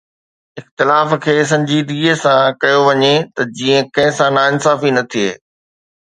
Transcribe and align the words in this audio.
اختلاف 0.59 1.11
کي 1.25 1.33
سنجيدگيءَ 1.49 2.15
سان 2.23 2.39
ڪيو 2.61 2.79
وڃي 2.87 3.13
ته 3.35 3.41
جيئن 3.57 3.91
ڪنهن 3.95 4.15
سان 4.17 4.29
ناانصافي 4.39 4.89
نه 4.97 5.03
ٿئي 5.11 5.29